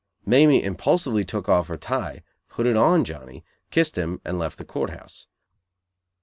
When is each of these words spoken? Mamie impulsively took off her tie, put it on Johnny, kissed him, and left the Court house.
Mamie 0.25 0.63
impulsively 0.63 1.23
took 1.23 1.47
off 1.47 1.67
her 1.67 1.77
tie, 1.77 2.23
put 2.49 2.65
it 2.65 2.75
on 2.75 3.03
Johnny, 3.03 3.45
kissed 3.69 3.99
him, 3.99 4.19
and 4.25 4.39
left 4.39 4.57
the 4.57 4.65
Court 4.65 4.89
house. 4.89 5.27